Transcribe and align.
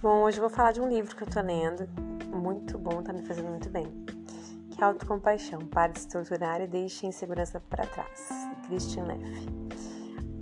Bom, 0.00 0.22
hoje 0.22 0.38
eu 0.38 0.42
vou 0.42 0.50
falar 0.50 0.70
de 0.70 0.80
um 0.80 0.88
livro 0.88 1.16
que 1.16 1.24
eu 1.24 1.26
tô 1.26 1.40
lendo, 1.40 1.88
muito 2.32 2.78
bom, 2.78 3.02
tá 3.02 3.12
me 3.12 3.20
fazendo 3.22 3.48
muito 3.48 3.68
bem. 3.68 3.92
Que 4.70 4.80
é 4.80 4.84
Autocompaixão, 4.84 5.58
Pare 5.66 5.92
de 5.92 5.98
se 5.98 6.08
torturar 6.08 6.60
e 6.60 6.68
deixe 6.68 7.04
a 7.04 7.08
insegurança 7.08 7.58
para 7.58 7.84
trás. 7.84 8.28
Christian 8.68 9.06
Neff. 9.06 9.48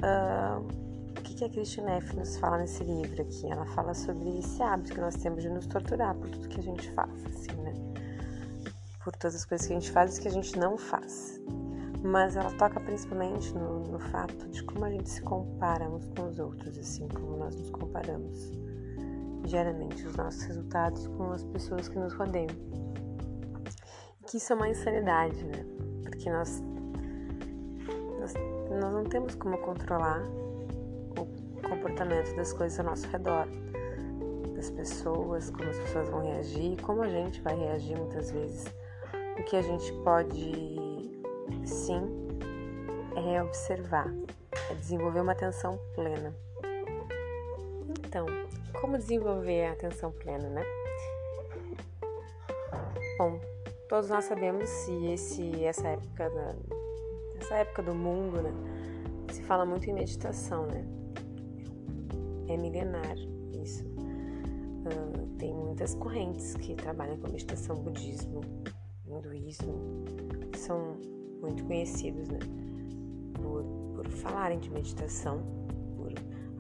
Uh, 0.05 0.61
o 1.09 1.23
que, 1.23 1.37
que 1.37 1.45
a 1.46 1.48
Christian 1.48 1.84
Neff 1.84 2.14
nos 2.14 2.37
fala 2.37 2.59
nesse 2.59 2.84
livro 2.84 3.23
aqui? 3.23 3.50
Ela 3.50 3.64
fala 3.69 3.95
sobre 3.95 4.41
esse 4.41 4.62
hábito 4.62 4.93
que 4.93 5.00
nós 5.00 5.16
temos 5.16 5.43
de 5.43 5.48
nos 5.48 5.66
torturar 5.66 6.14
por 6.16 6.29
tudo 6.29 6.48
que 6.48 6.61
a 6.61 6.62
gente 6.62 6.93
faz, 6.93 7.25
assim, 7.25 7.57
né? 7.62 7.73
Por 9.02 9.16
todas 9.16 9.36
as 9.36 9.46
coisas 9.46 9.66
que 9.66 9.73
a 9.73 9.80
gente 9.80 9.91
faz 9.91 10.18
e 10.18 10.20
que 10.20 10.29
a 10.29 10.32
gente 10.32 10.59
não 10.59 10.77
faz. 10.77 11.41
Mas 12.04 12.36
ela 12.36 12.50
toca 12.59 12.79
principalmente 12.79 13.54
no, 13.54 13.84
no 13.84 14.00
fato 14.00 14.50
de 14.50 14.62
como 14.64 14.84
a 14.84 14.91
gente 14.91 15.09
se 15.09 15.23
compara 15.23 15.89
uns 15.89 16.07
com 16.11 16.29
os 16.29 16.39
outros, 16.39 16.77
assim, 16.77 17.09
como 17.09 17.39
nós 17.39 17.57
nos 17.57 17.71
comparamos 17.71 18.65
diariamente 19.46 20.07
os 20.07 20.17
nossos 20.17 20.43
resultados 20.43 21.07
com 21.09 21.32
as 21.32 21.45
pessoas 21.45 21.89
que 21.89 21.99
nos 21.99 22.13
rodeiam. 22.13 22.54
Que 24.27 24.39
isso 24.39 24.53
é 24.53 24.57
uma 24.57 24.68
insanidade, 24.68 25.45
né? 25.45 25.64
Porque 26.03 26.29
nós, 26.29 26.63
nós, 28.18 28.35
nós 28.71 28.93
não 28.93 29.04
temos 29.04 29.35
como 29.37 29.57
controlar 29.59 30.23
o 31.18 31.68
comportamento 31.68 32.34
das 32.37 32.53
coisas 32.53 32.78
ao 32.81 32.87
nosso 32.87 33.06
redor, 33.09 33.47
das 34.55 34.70
pessoas, 34.70 35.51
como 35.51 35.69
as 35.69 35.78
pessoas 35.78 36.09
vão 36.09 36.23
reagir, 36.23 36.81
como 36.83 37.03
a 37.03 37.09
gente 37.09 37.41
vai 37.41 37.55
reagir 37.55 37.97
muitas 37.97 38.31
vezes. 38.31 38.65
O 39.39 39.45
que 39.45 39.56
a 39.56 39.62
gente 39.62 39.92
pode, 40.03 40.53
sim, 41.65 42.03
é 43.17 43.42
observar, 43.42 44.12
é 44.70 44.75
desenvolver 44.75 45.20
uma 45.20 45.33
atenção 45.33 45.78
plena. 45.95 46.34
Então, 48.07 48.27
como 48.81 48.99
desenvolver 48.99 49.67
a 49.67 49.73
atenção 49.73 50.13
plena, 50.13 50.49
né? 50.49 50.63
Bom, 53.19 53.41
todos 53.89 54.11
nós 54.11 54.25
sabemos 54.25 54.69
se 54.69 55.07
esse, 55.07 55.65
essa 55.65 55.89
época 55.89 56.31
da, 56.31 56.55
essa 57.41 57.55
época 57.57 57.83
do 57.83 57.95
mundo, 57.95 58.43
né? 58.43 58.53
Se 59.33 59.43
fala 59.43 59.65
muito 59.65 59.89
em 59.89 59.95
meditação, 59.95 60.67
né? 60.67 60.85
É 62.49 62.57
milenar 62.57 63.17
isso. 63.53 63.85
Uh, 63.85 65.27
tem 65.39 65.53
muitas 65.55 65.95
correntes 65.95 66.55
que 66.55 66.75
trabalham 66.75 67.17
com 67.17 67.29
meditação, 67.29 67.77
budismo, 67.77 68.41
hinduísmo, 69.07 70.05
são 70.57 70.97
muito 71.41 71.65
conhecidos, 71.65 72.29
né? 72.29 72.39
Por, 73.35 73.65
por 73.95 74.09
falarem 74.09 74.59
de 74.59 74.71
meditação 74.71 75.66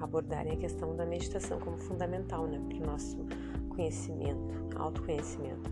abordarem 0.00 0.52
a 0.52 0.56
questão 0.56 0.94
da 0.96 1.04
meditação 1.04 1.58
como 1.60 1.78
fundamental 1.78 2.46
né, 2.46 2.60
para 2.68 2.78
o 2.78 2.86
nosso 2.86 3.18
conhecimento, 3.68 4.54
autoconhecimento. 4.76 5.70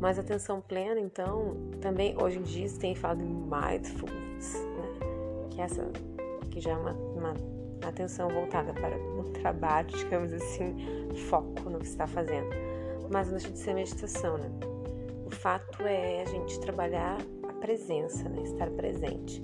Mas 0.00 0.18
atenção 0.18 0.60
plena, 0.60 1.00
então, 1.00 1.56
também 1.80 2.20
hoje 2.20 2.38
em 2.38 2.42
dia 2.42 2.68
se 2.68 2.78
tem 2.78 2.94
falado 2.94 3.22
em 3.22 3.32
mindfulness, 3.32 4.54
né, 4.54 5.48
que, 5.50 5.60
é 5.60 5.64
essa, 5.64 5.90
que 6.50 6.60
já 6.60 6.72
é 6.72 6.76
uma, 6.76 6.92
uma 6.92 7.34
atenção 7.88 8.28
voltada 8.28 8.72
para 8.72 8.96
o 8.96 9.24
trabalho, 9.30 9.88
digamos 9.96 10.32
assim, 10.32 10.74
foco 11.28 11.70
no 11.70 11.78
que 11.78 11.86
está 11.86 12.06
fazendo. 12.06 12.48
Mas 13.10 13.26
não 13.26 13.36
deixa 13.36 13.50
de 13.50 13.58
ser 13.58 13.74
meditação, 13.74 14.38
né? 14.38 14.50
O 15.26 15.30
fato 15.30 15.82
é 15.82 16.22
a 16.22 16.24
gente 16.24 16.58
trabalhar 16.60 17.18
a 17.48 17.52
presença, 17.54 18.28
né? 18.28 18.42
estar 18.42 18.70
presente. 18.70 19.42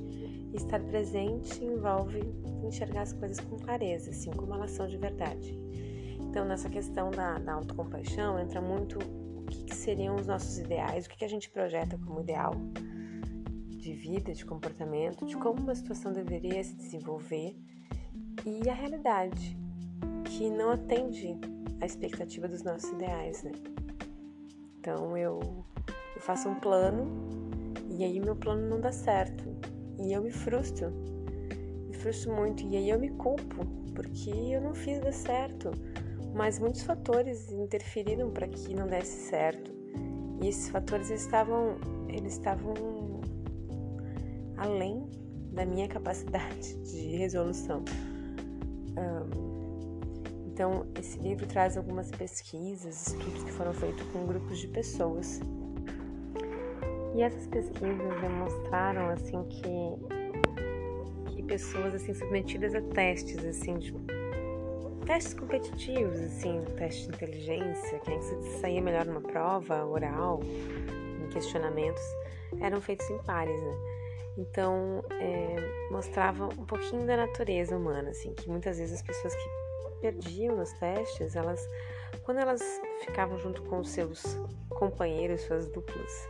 Estar 0.58 0.80
presente 0.80 1.64
envolve 1.64 2.20
enxergar 2.66 3.02
as 3.02 3.12
coisas 3.12 3.38
com 3.38 3.56
clareza, 3.56 4.10
assim 4.10 4.30
como 4.32 4.52
elas 4.54 4.72
são 4.72 4.88
de 4.88 4.96
verdade. 4.96 5.56
Então, 6.20 6.44
nessa 6.44 6.68
questão 6.68 7.12
da, 7.12 7.38
da 7.38 7.52
autocompaixão, 7.54 8.38
entra 8.40 8.60
muito 8.60 8.98
o 8.98 9.44
que, 9.46 9.62
que, 9.62 9.74
seriam 9.74 10.16
os 10.16 10.26
nossos 10.26 10.58
ideais, 10.58 11.06
o 11.06 11.10
que, 11.10 11.18
que 11.18 11.24
a 11.24 11.28
gente 11.28 11.48
projeta 11.48 11.96
como 11.96 12.20
ideal 12.20 12.52
de 13.68 13.92
vida, 13.94 14.34
de 14.34 14.44
comportamento, 14.44 15.24
de 15.24 15.36
como 15.36 15.62
uma 15.62 15.76
situação 15.76 16.12
deveria 16.12 16.62
se 16.64 16.74
desenvolver 16.74 17.56
e 18.44 18.68
a 18.68 18.74
realidade, 18.74 19.56
que 20.24 20.50
não 20.50 20.72
atende 20.72 21.38
à 21.80 21.86
expectativa 21.86 22.48
dos 22.48 22.64
nossos 22.64 22.90
ideais, 22.90 23.44
né? 23.44 23.52
Então, 24.80 25.16
eu, 25.16 25.38
eu 26.16 26.20
faço 26.20 26.48
um 26.48 26.56
plano 26.56 27.06
e 27.88 28.02
aí 28.02 28.18
meu 28.18 28.34
plano 28.34 28.68
não 28.68 28.80
dá 28.80 28.90
certo 28.90 29.56
e 29.98 30.12
eu 30.12 30.22
me 30.22 30.30
frustro. 30.30 30.90
Me 31.86 31.94
frustro 31.94 32.34
muito. 32.34 32.62
E 32.64 32.76
aí 32.76 32.90
eu 32.90 32.98
me 32.98 33.10
culpo, 33.10 33.64
porque 33.94 34.30
eu 34.30 34.60
não 34.60 34.74
fiz 34.74 35.00
dar 35.00 35.12
certo. 35.12 35.70
Mas 36.34 36.58
muitos 36.58 36.82
fatores 36.82 37.50
interferiram 37.50 38.30
para 38.30 38.46
que 38.46 38.74
não 38.74 38.86
desse 38.86 39.28
certo. 39.28 39.72
E 40.40 40.48
esses 40.48 40.68
fatores 40.68 41.10
estavam, 41.10 41.76
eles 42.08 42.34
estavam 42.34 42.74
além 44.56 45.08
da 45.52 45.66
minha 45.66 45.88
capacidade 45.88 46.74
de 46.82 47.16
resolução. 47.16 47.82
Então, 50.58 50.86
esse 50.98 51.16
livro 51.20 51.46
traz 51.46 51.76
algumas 51.76 52.10
pesquisas, 52.10 53.06
estudos 53.06 53.44
que 53.44 53.52
foram 53.52 53.72
feitos 53.72 54.04
com 54.08 54.26
grupos 54.26 54.58
de 54.58 54.66
pessoas 54.66 55.40
e 57.18 57.22
essas 57.22 57.48
pesquisas 57.48 58.20
demonstraram 58.20 59.10
assim 59.10 59.42
que, 59.44 61.34
que 61.34 61.42
pessoas 61.42 61.96
assim 61.96 62.14
submetidas 62.14 62.76
a 62.76 62.80
testes 62.80 63.44
assim 63.44 63.76
de 63.76 63.92
testes 65.04 65.34
competitivos, 65.34 66.20
assim, 66.20 66.62
teste 66.76 67.08
de 67.08 67.14
inteligência, 67.14 67.98
quem 68.00 68.20
saía 68.60 68.80
melhor 68.80 69.06
numa 69.06 69.22
prova 69.22 69.84
oral, 69.86 70.40
em 70.44 71.28
questionamentos, 71.30 72.02
eram 72.60 72.78
feitos 72.78 73.08
em 73.08 73.18
pares, 73.22 73.58
né? 73.58 73.74
Então, 74.36 75.02
é, 75.18 75.88
mostrava 75.90 76.44
um 76.44 76.66
pouquinho 76.66 77.06
da 77.06 77.16
natureza 77.16 77.74
humana, 77.74 78.10
assim, 78.10 78.34
que 78.34 78.50
muitas 78.50 78.78
vezes 78.78 78.96
as 78.96 79.02
pessoas 79.02 79.34
que 79.34 80.00
perdiam 80.02 80.54
nos 80.56 80.70
testes, 80.74 81.34
elas, 81.34 81.66
quando 82.22 82.38
elas 82.38 82.62
ficavam 83.00 83.38
junto 83.38 83.62
com 83.62 83.82
seus 83.82 84.22
companheiros, 84.68 85.40
suas 85.40 85.66
duplas, 85.68 86.28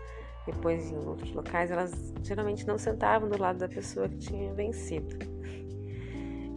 depois 0.51 0.91
em 0.91 0.97
outros 0.97 1.31
locais, 1.33 1.71
elas 1.71 1.93
geralmente 2.23 2.67
não 2.67 2.79
sentavam 2.79 3.29
do 3.29 3.39
lado 3.39 3.59
da 3.59 3.69
pessoa 3.69 4.09
que 4.09 4.17
tinha 4.17 4.53
vencido. 4.55 5.19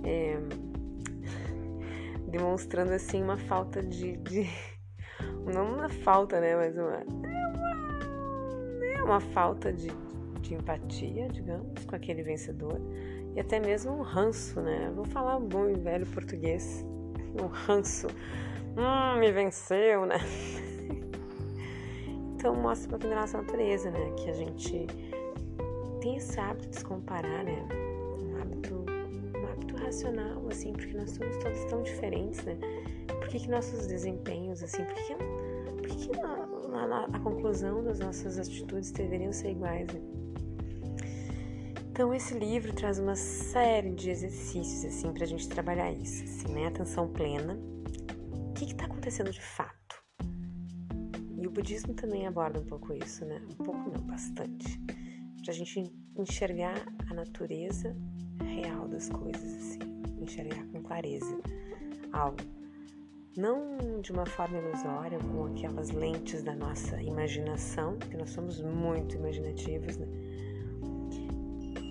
É, 0.04 0.40
demonstrando 2.30 2.94
assim 2.94 3.22
uma 3.22 3.38
falta 3.38 3.84
de, 3.84 4.16
de, 4.18 4.50
não 5.54 5.76
uma 5.76 5.90
falta, 5.90 6.40
né, 6.40 6.56
mas 6.56 6.78
uma 6.78 7.04
uma, 7.04 8.86
é 8.86 9.04
uma 9.04 9.20
falta 9.20 9.74
de, 9.74 9.90
de 10.40 10.56
empatia, 10.56 11.28
digamos, 11.28 11.84
com 11.86 11.96
aquele 11.96 12.24
vencedor 12.24 12.80
e 13.36 13.40
até 13.40 13.60
mesmo 13.60 13.92
um 13.92 14.02
ranço, 14.02 14.62
né? 14.62 14.92
Vou 14.96 15.06
falar 15.06 15.38
um 15.38 15.48
bom 15.48 15.70
e 15.70 15.74
velho 15.74 16.06
português, 16.08 16.86
um 17.42 17.48
ranço. 17.48 18.08
Hum, 18.78 19.20
me 19.20 19.32
venceu, 19.32 20.06
né? 20.06 20.18
Então 22.42 22.56
mostra 22.56 22.90
pouquinho 22.90 23.14
da 23.14 23.22
nossa 23.22 23.38
natureza, 23.38 23.92
né? 23.92 24.14
Que 24.18 24.32
a 24.32 24.34
gente 24.34 24.88
tem 26.02 26.16
esse 26.16 26.40
hábito 26.40 26.70
de 26.70 26.78
se 26.80 26.84
comparar, 26.84 27.44
né? 27.44 27.68
Um 28.20 28.42
hábito, 28.42 28.84
um 28.84 29.46
hábito 29.46 29.76
racional, 29.76 30.42
assim, 30.50 30.74
porque 30.74 30.92
nós 30.98 31.12
somos 31.12 31.38
todos 31.38 31.64
tão 31.66 31.84
diferentes, 31.84 32.44
né? 32.44 32.58
Por 33.06 33.28
que, 33.28 33.42
que 33.42 33.48
nossos 33.48 33.86
desempenhos, 33.86 34.64
assim, 34.64 34.84
por 34.84 34.96
que, 34.96 35.14
por 35.14 35.88
que, 35.88 36.08
que 36.08 36.20
a, 36.20 36.26
a, 36.26 37.06
a 37.14 37.20
conclusão 37.20 37.84
das 37.84 38.00
nossas 38.00 38.40
atitudes 38.40 38.90
deveriam 38.90 39.32
ser 39.32 39.52
iguais, 39.52 39.88
né? 39.94 40.02
Então 41.92 42.12
esse 42.12 42.34
livro 42.34 42.74
traz 42.74 42.98
uma 42.98 43.16
série 43.16 43.92
de 43.92 44.10
exercícios 44.10 44.84
assim 44.86 45.14
para 45.14 45.26
a 45.26 45.28
gente 45.28 45.48
trabalhar 45.48 45.92
isso, 45.92 46.24
assim, 46.24 46.52
né? 46.52 46.66
Atenção 46.66 47.08
plena. 47.08 47.54
O 48.34 48.54
que 48.54 48.66
está 48.66 48.86
acontecendo 48.86 49.30
de 49.30 49.42
fato? 49.42 49.81
E 51.52 51.54
o 51.54 51.54
budismo 51.54 51.94
também 51.94 52.26
aborda 52.26 52.62
um 52.62 52.64
pouco 52.64 52.94
isso, 52.94 53.26
né? 53.26 53.42
Um 53.52 53.64
pouco 53.66 53.90
não, 53.90 54.02
bastante. 54.06 54.80
Pra 55.44 55.54
gente 55.54 55.92
enxergar 56.16 56.82
a 57.10 57.14
natureza 57.14 57.94
real 58.42 58.88
das 58.88 59.10
coisas, 59.10 59.54
assim. 59.56 59.80
Enxergar 60.22 60.66
com 60.68 60.82
clareza 60.82 61.42
algo. 62.14 62.38
Não 63.36 64.00
de 64.00 64.14
uma 64.14 64.26
forma 64.26 64.60
ilusória, 64.60 65.20
com 65.20 65.48
aquelas 65.48 65.92
lentes 65.92 66.42
da 66.42 66.56
nossa 66.56 67.02
imaginação, 67.02 67.98
que 67.98 68.16
nós 68.16 68.30
somos 68.30 68.62
muito 68.62 69.18
imaginativos, 69.18 69.98
né? 69.98 70.08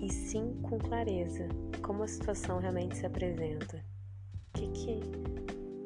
E 0.03 0.11
sim 0.11 0.57
com 0.63 0.79
clareza, 0.79 1.47
como 1.83 2.01
a 2.01 2.07
situação 2.07 2.57
realmente 2.57 2.97
se 2.97 3.05
apresenta. 3.05 3.77
O 3.77 4.57
que 4.57 4.67
que, 4.69 4.99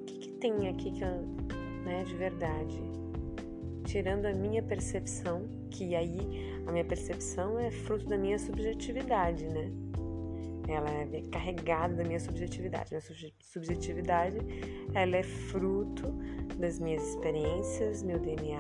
que, 0.06 0.18
que 0.20 0.32
tem 0.40 0.70
aqui 0.70 0.92
que, 0.92 1.04
né, 1.84 2.06
de 2.06 2.16
verdade? 2.16 3.05
Tirando 3.86 4.26
a 4.26 4.34
minha 4.34 4.62
percepção, 4.62 5.48
que 5.70 5.96
aí 5.96 6.20
a 6.68 6.72
minha 6.72 6.86
percepção 6.86 7.60
é 7.60 7.72
fruto 7.72 8.06
da 8.06 8.18
minha 8.18 8.38
subjetividade, 8.38 9.48
né? 9.48 9.72
ela 10.68 10.90
é 10.90 11.22
carregada 11.32 11.96
da 11.96 12.04
minha 12.04 12.20
subjetividade. 12.20 12.92
Minha 12.92 13.02
subjetividade, 13.42 14.38
ela 14.94 15.18
é 15.18 15.24
fruto 15.24 16.12
das 16.58 16.80
minhas 16.80 17.08
experiências, 17.10 18.02
meu 18.04 18.20
DNA, 18.20 18.60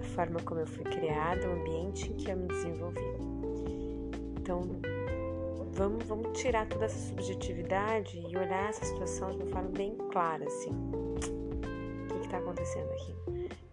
a 0.00 0.04
forma 0.14 0.40
como 0.40 0.60
eu 0.60 0.66
fui 0.66 0.84
criada, 0.84 1.48
o 1.48 1.52
ambiente 1.52 2.10
em 2.10 2.16
que 2.16 2.30
eu 2.30 2.36
me 2.36 2.46
desenvolvi. 2.46 3.00
Então, 4.40 4.62
vamos, 5.72 6.04
vamos 6.04 6.38
tirar 6.38 6.68
toda 6.68 6.84
essa 6.84 7.08
subjetividade 7.08 8.18
e 8.18 8.36
olhar 8.36 8.68
essa 8.68 8.84
situação 8.84 9.30
de 9.30 9.36
uma 9.36 9.46
forma 9.46 9.70
bem 9.70 9.96
clara, 10.12 10.44
assim. 10.44 10.70
O 10.70 12.20
que 12.20 12.26
está 12.26 12.38
acontecendo 12.38 12.90
aqui? 12.92 13.27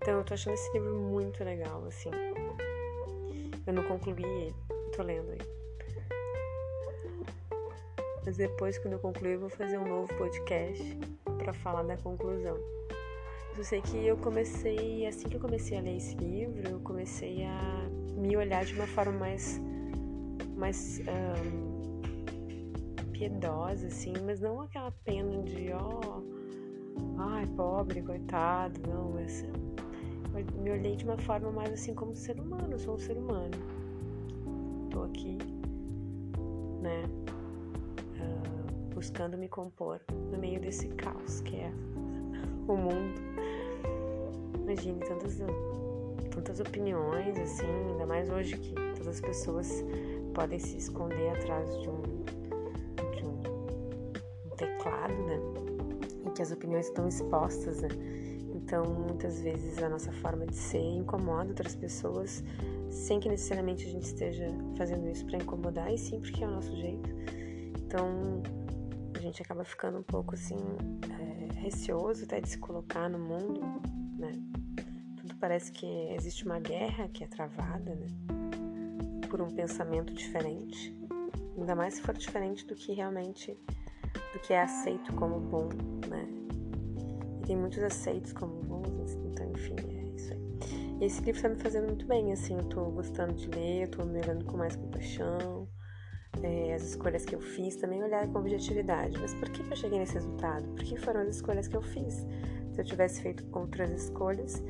Então, 0.05 0.19
eu 0.19 0.23
tô 0.23 0.35
achando 0.35 0.53
esse 0.53 0.71
livro 0.71 0.93
muito 0.93 1.43
legal, 1.43 1.83
assim. 1.87 2.11
Eu 3.65 3.73
não 3.73 3.81
concluí 3.85 4.23
ele, 4.23 4.55
tô 4.95 5.01
lendo 5.01 5.31
aí. 5.31 5.39
Mas 8.23 8.37
depois, 8.37 8.77
quando 8.77 8.93
eu 8.93 8.99
concluir, 8.99 9.31
eu 9.31 9.39
vou 9.39 9.49
fazer 9.49 9.79
um 9.79 9.87
novo 9.87 10.13
podcast 10.15 10.95
para 11.39 11.51
falar 11.53 11.81
da 11.81 11.97
conclusão. 11.97 12.55
Eu 13.57 13.63
sei 13.63 13.81
que 13.81 14.05
eu 14.05 14.15
comecei, 14.17 15.07
assim 15.07 15.27
que 15.27 15.37
eu 15.37 15.41
comecei 15.41 15.75
a 15.75 15.81
ler 15.81 15.97
esse 15.97 16.13
livro, 16.17 16.69
eu 16.69 16.79
comecei 16.81 17.43
a 17.43 17.89
me 18.15 18.37
olhar 18.37 18.63
de 18.63 18.75
uma 18.75 18.85
forma 18.85 19.13
mais, 19.13 19.59
mais 20.55 21.01
um, 21.01 21.99
piedosa, 23.11 23.87
assim, 23.87 24.13
mas 24.23 24.39
não 24.39 24.61
aquela 24.61 24.91
pena 25.03 25.41
de, 25.41 25.73
ó, 25.73 25.99
oh, 26.05 27.21
ai, 27.21 27.47
pobre, 27.57 28.03
coitado, 28.03 28.79
não, 28.87 29.13
mas 29.13 29.43
me 30.43 30.71
olhei 30.71 30.95
de 30.95 31.05
uma 31.05 31.17
forma 31.17 31.51
mais 31.51 31.71
assim 31.71 31.93
como 31.93 32.15
ser 32.15 32.39
humano, 32.39 32.77
sou 32.79 32.95
um 32.95 32.99
ser 32.99 33.17
humano. 33.17 33.51
Tô 34.89 35.03
aqui, 35.03 35.37
né, 36.81 37.03
uh, 38.19 38.93
buscando 38.93 39.37
me 39.37 39.47
compor 39.47 40.01
no 40.31 40.37
meio 40.37 40.59
desse 40.59 40.87
caos 40.89 41.41
que 41.41 41.57
é 41.57 41.71
o 42.67 42.75
mundo. 42.75 43.21
Imagine 44.63 44.99
tantas, 44.99 45.37
tantas 46.31 46.59
opiniões, 46.59 47.37
assim, 47.37 47.67
ainda 47.91 48.05
mais 48.05 48.29
hoje 48.29 48.57
que 48.57 48.73
todas 48.95 49.07
as 49.07 49.21
pessoas 49.21 49.83
podem 50.33 50.59
se 50.59 50.77
esconder 50.77 51.29
atrás 51.29 51.69
de 51.81 51.89
um, 51.89 52.01
de 53.15 53.23
um 53.25 54.49
teclado, 54.57 55.13
né? 55.13 55.39
E 56.25 56.31
que 56.31 56.41
as 56.41 56.51
opiniões 56.51 56.87
estão 56.87 57.07
expostas, 57.07 57.81
né? 57.83 57.89
Então, 58.65 58.83
muitas 58.83 59.39
vezes 59.41 59.77
a 59.77 59.87
nossa 59.87 60.11
forma 60.11 60.43
de 60.47 60.55
ser 60.55 60.79
incomoda 60.79 61.49
outras 61.49 61.75
pessoas, 61.75 62.43
sem 62.89 63.19
que 63.19 63.29
necessariamente 63.29 63.85
a 63.85 63.91
gente 63.91 64.05
esteja 64.05 64.47
fazendo 64.75 65.07
isso 65.07 65.23
para 65.27 65.37
incomodar, 65.37 65.93
e 65.93 65.99
sim 65.99 66.19
porque 66.19 66.43
é 66.43 66.47
o 66.47 66.51
nosso 66.51 66.75
jeito. 66.75 67.07
Então, 67.77 68.41
a 69.13 69.19
gente 69.19 69.39
acaba 69.39 69.63
ficando 69.63 69.99
um 69.99 70.03
pouco 70.03 70.33
assim, 70.33 70.57
é, 71.11 71.59
receoso 71.59 72.23
até 72.23 72.41
de 72.41 72.49
se 72.49 72.57
colocar 72.57 73.07
no 73.07 73.19
mundo, 73.19 73.61
né? 74.17 74.31
Tudo 75.17 75.35
parece 75.35 75.71
que 75.71 75.85
existe 76.15 76.43
uma 76.43 76.59
guerra 76.59 77.07
que 77.09 77.23
é 77.23 77.27
travada, 77.27 77.93
né? 77.93 78.07
Por 79.29 79.43
um 79.43 79.51
pensamento 79.51 80.11
diferente, 80.11 80.91
ainda 81.55 81.75
mais 81.75 81.93
se 81.93 82.01
for 82.01 82.15
diferente 82.15 82.65
do 82.65 82.73
que 82.73 82.93
realmente, 82.93 83.55
do 84.33 84.39
que 84.39 84.53
é 84.53 84.63
aceito 84.63 85.13
como 85.13 85.39
bom, 85.39 85.69
né? 86.09 86.34
Tem 87.45 87.55
muitos 87.55 87.79
aceitos 87.79 88.33
como 88.33 88.61
bons, 88.63 89.13
então 89.13 89.51
enfim, 89.51 89.75
é 89.79 90.15
isso 90.15 90.33
aí. 90.33 90.97
E 90.99 91.05
esse 91.05 91.21
livro 91.21 91.41
tá 91.41 91.49
me 91.49 91.55
fazendo 91.55 91.87
muito 91.87 92.05
bem, 92.05 92.31
assim, 92.31 92.55
eu 92.55 92.63
tô 92.65 92.85
gostando 92.85 93.33
de 93.33 93.47
ler, 93.49 93.83
eu 93.83 93.87
tô 93.89 94.03
me 94.03 94.19
olhando 94.19 94.45
com 94.45 94.57
mais 94.57 94.75
compaixão, 94.75 95.67
é, 96.41 96.73
as 96.73 96.83
escolhas 96.83 97.25
que 97.25 97.35
eu 97.35 97.41
fiz, 97.41 97.75
também 97.75 98.03
olhar 98.03 98.27
com 98.27 98.39
objetividade. 98.39 99.17
Mas 99.19 99.33
por 99.33 99.49
que 99.49 99.61
eu 99.61 99.75
cheguei 99.75 99.99
nesse 99.99 100.15
resultado? 100.15 100.67
Por 100.69 100.83
que 100.83 100.97
foram 100.97 101.21
as 101.21 101.35
escolhas 101.35 101.67
que 101.67 101.75
eu 101.75 101.81
fiz? 101.81 102.25
Se 102.73 102.81
eu 102.81 102.85
tivesse 102.85 103.21
feito 103.21 103.45
outras 103.53 103.89
escolhas, 103.91 104.61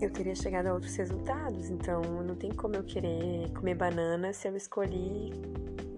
eu 0.00 0.10
teria 0.10 0.34
chegado 0.34 0.66
a 0.66 0.74
outros 0.74 0.94
resultados. 0.96 1.70
Então, 1.70 2.02
não 2.02 2.34
tem 2.34 2.52
como 2.52 2.74
eu 2.74 2.84
querer 2.84 3.50
comer 3.52 3.74
banana 3.74 4.32
se 4.32 4.48
eu 4.48 4.56
escolhi 4.56 5.30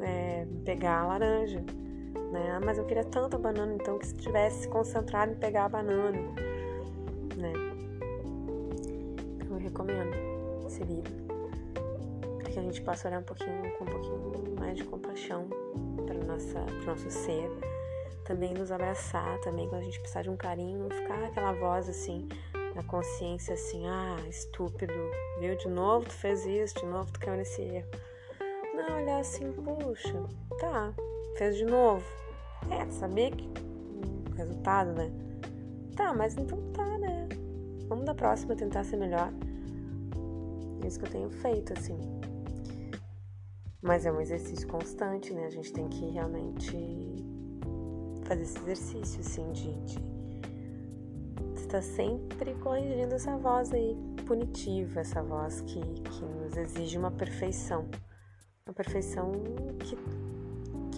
é, 0.01 0.47
pegar 0.65 1.01
a 1.01 1.07
laranja 1.07 1.65
né? 2.33 2.53
Ah, 2.53 2.61
mas 2.65 2.79
eu 2.79 2.85
queria 2.85 3.05
tanta 3.05 3.39
banana, 3.39 3.75
então 3.75 3.99
que 3.99 4.07
se 4.07 4.15
tivesse 4.15 4.69
concentrado 4.69 5.33
em 5.33 5.37
pegar 5.37 5.65
a 5.65 5.69
banana, 5.69 6.19
né? 7.37 7.53
Então 9.37 9.57
eu 9.57 9.59
recomendo 9.59 10.15
esse 10.67 10.83
livro 10.85 11.13
para 12.39 12.51
que 12.51 12.59
a 12.59 12.63
gente 12.63 12.81
possa 12.83 13.09
olhar 13.09 13.21
um 13.21 13.25
pouquinho 13.25 13.73
com 13.79 13.85
um 13.85 13.89
pouquinho 13.89 14.57
mais 14.59 14.77
de 14.77 14.85
compaixão 14.85 15.49
para 16.07 16.25
nossa, 16.25 16.61
para 16.61 16.93
nosso 16.93 17.11
ser, 17.11 17.51
também 18.25 18.53
nos 18.53 18.71
abraçar, 18.71 19.39
também 19.41 19.69
quando 19.69 19.83
a 19.83 19.85
gente 19.85 20.01
precisar 20.01 20.23
de 20.23 20.31
um 20.31 20.37
carinho, 20.37 20.89
ficar 20.91 21.25
aquela 21.25 21.53
voz 21.53 21.89
assim 21.89 22.29
na 22.75 22.83
consciência 22.83 23.55
assim, 23.55 23.89
ah, 23.89 24.17
estúpido, 24.29 24.93
viu? 25.41 25.57
De 25.57 25.69
novo 25.69 26.07
tu 26.07 26.15
fez 26.15 26.47
isso, 26.47 26.77
de 26.77 26.87
novo 26.87 27.11
tu 27.11 27.19
caiu 27.19 27.37
nesse 27.37 27.63
erro. 27.63 27.89
Não, 28.75 29.03
olhar 29.03 29.21
assim, 29.21 29.51
puxa, 29.53 30.25
tá, 30.61 30.95
fez 31.39 31.57
de 31.57 31.65
novo. 31.65 32.05
É, 32.69 32.91
saber 32.91 33.31
que 33.31 33.49
resultado, 34.37 34.93
né? 34.93 35.11
Tá, 35.97 36.13
mas 36.13 36.37
então 36.37 36.59
tá, 36.73 36.99
né? 36.99 37.29
Vamos 37.89 38.05
da 38.05 38.15
próxima 38.15 38.55
tentar 38.57 38.85
ser 38.85 38.97
melhor. 38.97 39.33
É 40.83 40.87
isso 40.87 40.99
que 40.99 41.07
eu 41.07 41.11
tenho 41.11 41.31
feito, 41.31 41.73
assim. 41.73 41.97
Mas 43.81 44.05
é 44.05 44.13
um 44.13 44.21
exercício 44.21 44.67
constante, 44.67 45.33
né? 45.33 45.47
A 45.47 45.51
gente 45.51 45.73
tem 45.73 45.89
que 45.89 46.11
realmente 46.11 46.77
fazer 48.25 48.43
esse 48.43 48.59
exercício, 48.59 49.21
assim, 49.21 49.53
de, 49.53 49.73
de 49.85 51.61
estar 51.61 51.83
sempre 51.83 52.55
corrigindo 52.57 53.15
essa 53.15 53.37
voz 53.37 53.73
aí 53.73 53.97
punitiva, 54.27 55.01
essa 55.01 55.23
voz 55.23 55.61
que, 55.63 55.81
que 55.81 56.25
nos 56.25 56.57
exige 56.57 56.99
uma 56.99 57.11
perfeição. 57.11 57.87
Uma 58.67 58.75
perfeição 58.75 59.33
que 59.79 59.97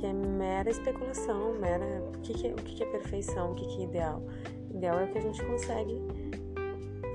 que 0.01 0.07
é 0.07 0.13
mera 0.15 0.71
especulação, 0.71 1.53
mera. 1.61 1.85
O 2.17 2.21
que, 2.23 2.33
que, 2.33 2.49
é, 2.49 2.53
o 2.53 2.57
que, 2.57 2.75
que 2.77 2.83
é 2.83 2.87
perfeição, 2.87 3.53
o 3.53 3.55
que, 3.55 3.67
que 3.67 3.83
é 3.83 3.85
ideal? 3.85 4.23
Ideal 4.71 4.99
é 4.99 5.05
o 5.05 5.13
que 5.13 5.19
a 5.19 5.21
gente 5.21 5.45
consegue 5.45 6.01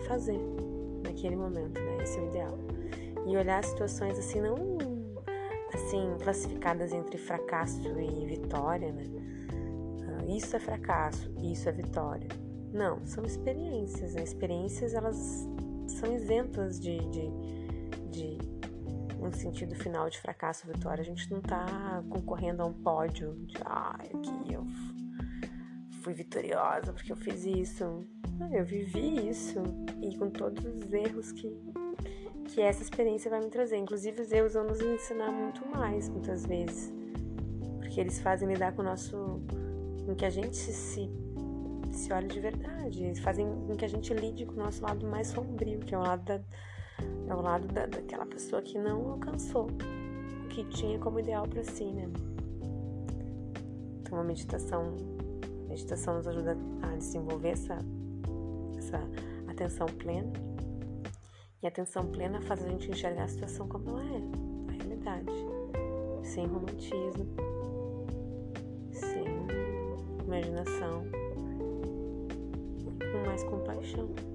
fazer 0.07 0.39
naquele 1.03 1.35
momento, 1.35 1.81
né? 1.81 2.03
Esse 2.03 2.19
é 2.19 2.21
o 2.21 2.27
ideal. 2.27 2.57
E 3.25 3.35
olhar 3.35 3.63
situações 3.63 4.19
assim, 4.19 4.39
não 4.39 4.55
assim, 5.73 6.15
classificadas 6.23 6.93
entre 6.93 7.17
fracasso 7.17 7.81
e 7.99 8.25
vitória, 8.27 8.91
né? 8.91 9.03
Ah, 10.07 10.25
isso 10.25 10.55
é 10.55 10.59
fracasso, 10.59 11.33
isso 11.41 11.67
é 11.67 11.71
vitória. 11.71 12.27
Não, 12.71 13.03
são 13.03 13.25
experiências, 13.25 14.13
né? 14.13 14.21
Experiências, 14.21 14.93
elas 14.93 15.47
são 15.87 16.13
isentas 16.13 16.79
de, 16.79 16.99
de 17.09 17.31
um 19.25 19.31
sentido 19.31 19.75
final 19.75 20.09
de 20.09 20.19
fracasso 20.19 20.67
vitória. 20.67 21.01
A 21.01 21.05
gente 21.05 21.29
não 21.31 21.41
tá 21.41 22.03
concorrendo 22.09 22.61
a 22.61 22.65
um 22.65 22.73
pódio 22.73 23.33
de 23.45 23.55
ah, 23.65 23.95
aqui 23.95 24.53
eu 24.53 24.65
fui 26.01 26.13
vitoriosa 26.13 26.93
porque 26.93 27.11
eu 27.11 27.15
fiz 27.15 27.45
isso. 27.45 28.05
Eu 28.51 28.65
vivi 28.65 29.29
isso 29.29 29.61
e 30.01 30.17
com 30.17 30.29
todos 30.29 30.63
os 30.65 30.91
erros 30.91 31.31
que, 31.31 31.57
que 32.45 32.61
essa 32.61 32.83
experiência 32.83 33.29
vai 33.29 33.39
me 33.39 33.49
trazer. 33.49 33.77
Inclusive 33.77 34.21
os 34.21 34.31
erros 34.31 34.53
vão 34.53 34.65
nos 34.65 34.81
ensinar 34.81 35.31
muito 35.31 35.65
mais 35.67 36.09
muitas 36.09 36.45
vezes. 36.45 36.93
Porque 37.79 37.99
eles 37.99 38.19
fazem 38.19 38.47
lidar 38.47 38.73
com 38.73 38.81
o 38.81 38.85
nosso. 38.85 39.41
em 40.07 40.13
que 40.15 40.25
a 40.25 40.29
gente 40.29 40.57
se, 40.57 41.09
se 41.91 42.13
olhe 42.13 42.27
de 42.27 42.39
verdade. 42.39 43.03
Eles 43.03 43.19
fazem 43.19 43.47
com 43.47 43.75
que 43.75 43.85
a 43.85 43.89
gente 43.89 44.13
lide 44.13 44.45
com 44.45 44.53
o 44.53 44.57
nosso 44.57 44.83
lado 44.83 45.07
mais 45.07 45.27
sombrio, 45.27 45.79
que 45.79 45.95
é 45.95 45.97
o 45.97 46.01
lado 46.01 46.23
da 46.23 46.41
é 47.27 47.33
o 47.33 47.41
lado 47.41 47.67
da, 47.67 47.85
daquela 47.85 48.25
pessoa 48.25 48.61
que 48.61 48.77
não 48.77 49.11
alcançou 49.11 49.67
o 50.45 50.47
que 50.49 50.63
tinha 50.65 50.99
como 50.99 51.19
ideal 51.19 51.47
para 51.47 51.63
si, 51.63 51.85
né? 51.85 52.09
Então 54.01 54.19
a 54.19 54.23
meditação, 54.23 54.95
a 55.65 55.69
meditação 55.69 56.15
nos 56.15 56.27
ajuda 56.27 56.57
a 56.83 56.95
desenvolver 56.95 57.49
essa, 57.49 57.77
essa 58.77 58.99
atenção 59.47 59.87
plena. 59.87 60.31
E 61.61 61.65
a 61.65 61.69
atenção 61.69 62.05
plena 62.05 62.41
faz 62.41 62.63
a 62.63 62.69
gente 62.69 62.91
enxergar 62.91 63.23
a 63.23 63.27
situação 63.27 63.67
como 63.67 63.89
ela 63.89 64.03
é, 64.03 64.21
a 64.69 64.71
realidade, 64.71 65.31
sem 66.23 66.45
romantismo, 66.45 67.25
sem 68.91 69.25
imaginação, 70.25 71.05
com 72.99 73.25
mais 73.25 73.43
compaixão. 73.43 74.34